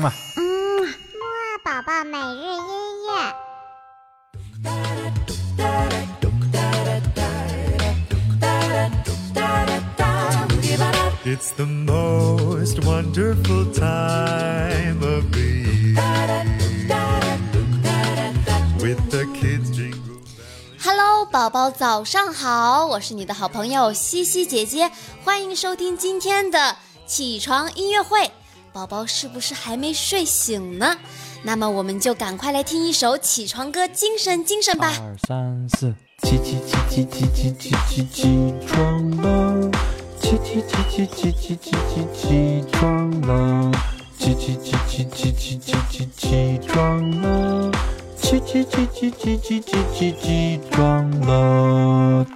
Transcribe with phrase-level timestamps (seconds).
[0.00, 0.12] 嘛。
[0.36, 0.42] 嗯，
[0.82, 3.34] 木二宝宝每日音乐。
[11.22, 15.94] It's the most wonderful time of the year.
[18.80, 20.22] With the kids jingle.
[20.82, 24.90] Hello，宝宝早上好，我是你的好朋友西西姐姐，
[25.22, 26.76] 欢迎收听今天的
[27.06, 28.32] 起床音乐会。
[28.72, 30.96] 宝宝是不是还没睡醒呢？
[31.42, 34.92] 那么我们就赶快来听一首起床歌，精神精神吧。
[35.00, 35.92] 二三四，
[36.22, 39.70] 起起起起起起起起起床了，
[40.20, 43.72] 起起起起起起起起起床了，
[44.18, 47.72] 起起起起起起起起起床了，
[48.16, 52.26] 起起起起起起起起起床了。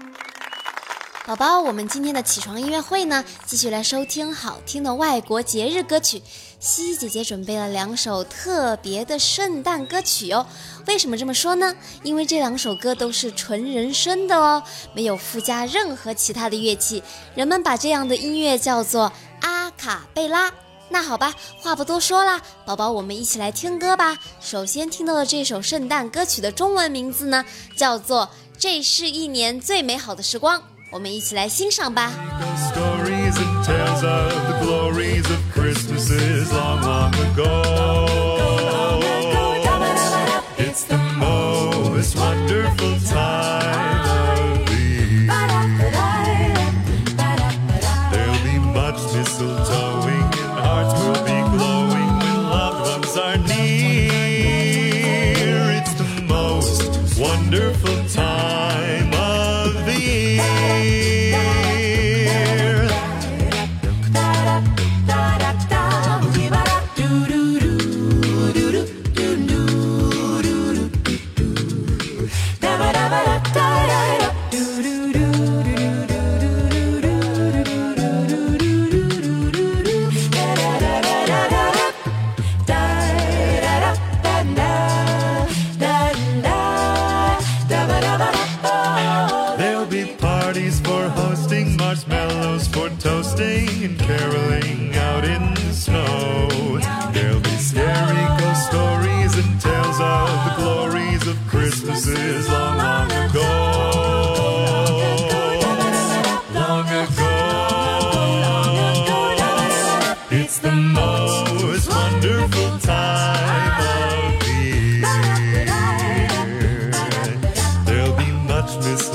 [1.26, 6.22] 宝宝，我们今天的起床音乐会呢，继续来收听好听的外国节日歌曲。
[6.60, 10.46] 西西姐姐准备了两首特别的圣诞歌曲哦。
[10.86, 11.74] 为什么这么说呢？
[12.02, 17.02] 因为这两首歌都是纯人声的哦，没有附加任何其他的乐器。
[17.34, 20.52] 人们把这样的音乐叫做阿卡贝拉。
[20.90, 24.18] 那好吧，话不多说啦，宝宝，我们一起来听歌吧。
[24.42, 27.42] 首先听到的这首圣诞歌曲的中文名字呢，
[27.78, 28.26] 叫做
[28.58, 30.60] 《这是一年最美好的时光》。
[30.94, 32.12] 我们一起来欣赏吧。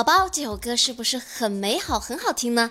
[0.00, 2.70] 宝宝，这首歌是不是很美好、很好听呢？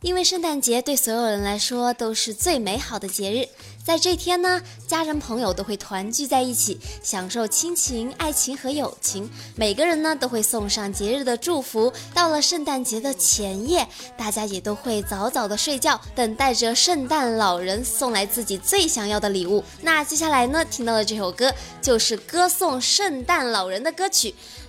[0.00, 3.48] 因为圣诞节对所有人来说都是最美好的节日，
[3.84, 9.28] 在这天呢，家人朋友都会团聚在一起，享受亲情、爱情和友情。
[9.56, 11.92] 每个人呢都会送上节日的祝福。
[12.14, 13.84] 到了圣诞节的前夜，
[14.16, 19.64] 大家也都会早早的睡觉，等待着圣诞老人送来自己最想要的礼物。
[19.82, 21.52] 那接下来呢，听到的这首歌
[21.82, 24.32] 就是歌颂圣诞老人的歌曲。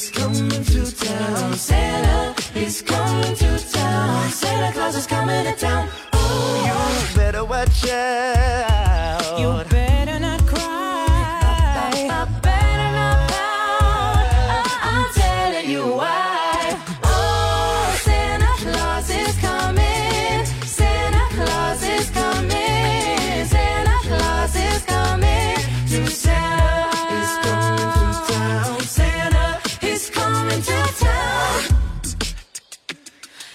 [0.00, 1.52] Is coming to town.
[1.52, 4.30] Santa is coming to town.
[4.30, 5.90] Santa Claus is coming to town.
[6.14, 7.99] Oh, You better watch out.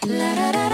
[0.08, 0.65] La da da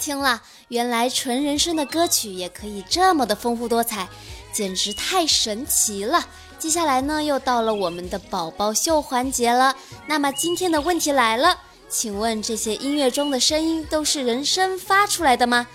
[0.00, 0.42] 听了！
[0.68, 4.08] 原来纯人声的歌曲也可以这么的丰富多彩，
[4.52, 6.26] 简直太神奇了！
[6.58, 9.76] 接下来呢，又到了我们的宝宝秀环节了。
[10.06, 11.58] 那么今天的问题来了，
[11.88, 15.66] 请问这些音乐中的声音都是人声发出来的吗？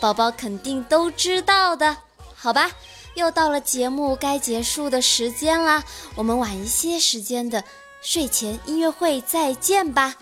[0.00, 1.96] 宝宝肯定都知道的，
[2.34, 2.70] 好吧？
[3.14, 5.82] 又到了节目该结束的时间啦，
[6.14, 7.64] 我们晚一些时间的
[8.02, 10.16] 睡前音乐会再见吧，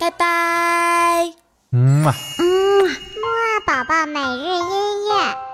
[0.00, 1.41] 拜拜。
[1.74, 5.51] 嗯嘛，嗯嘛，嗯，宝宝每日音乐。